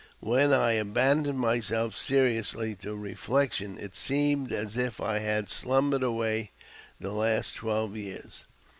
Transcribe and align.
When 0.19 0.51
I 0.51 0.71
abandoned 0.71 1.37
myself 1.37 1.95
seriously 1.95 2.73
to 2.77 2.95
reflection, 2.95 3.77
it 3.77 3.95
seemed 3.95 4.51
as 4.51 4.75
if 4.75 4.99
I 4.99 5.19
had 5.19 5.47
slumbered 5.47 6.01
away 6.01 6.49
the 6.99 7.11
last 7.11 7.55
twelve 7.57 7.95
years. 7.95 8.45